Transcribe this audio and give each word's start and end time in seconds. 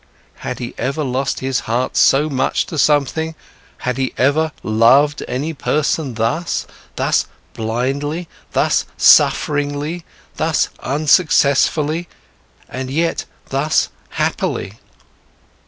Had 0.37 0.57
he 0.57 0.73
ever 0.79 1.03
lost 1.03 1.41
his 1.41 1.59
heart 1.69 1.95
so 1.95 2.27
much 2.27 2.65
to 2.65 2.79
something, 2.79 3.35
had 3.85 3.97
he 3.99 4.15
ever 4.17 4.51
loved 4.63 5.21
any 5.27 5.53
person 5.53 6.15
thus, 6.15 6.65
thus 6.95 7.27
blindly, 7.53 8.27
thus 8.53 8.87
sufferingly, 8.97 10.03
thus 10.37 10.69
unsuccessfully, 10.79 12.07
and 12.67 12.89
yet 12.89 13.25
thus 13.51 13.89
happily? 14.17 14.73